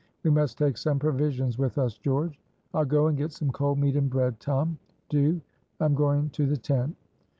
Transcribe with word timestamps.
"We 0.23 0.31
must 0.31 0.57
take 0.57 0.77
some 0.77 0.97
provisions 0.97 1.59
with 1.59 1.77
us, 1.77 1.95
George." 1.95 2.39
"I'll 2.73 2.85
go 2.85 3.05
and 3.05 3.15
get 3.15 3.33
some 3.33 3.51
cold 3.51 3.77
meat 3.77 3.95
and 3.95 4.09
bread, 4.09 4.39
Tom." 4.39 4.79
"Do. 5.09 5.39
I'm 5.79 5.93
going 5.93 6.31
to 6.31 6.47
the 6.47 6.57
tent." 6.57 6.95